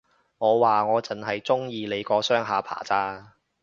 [0.39, 3.33] 我話，我剩係鍾意你個雙下巴咋